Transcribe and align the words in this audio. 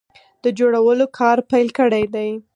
د 0.43 0.45
جوړولو 0.59 1.05
کار 1.19 1.37
پیل 1.51 1.67
کړی 1.79 2.03
دی 2.13 2.29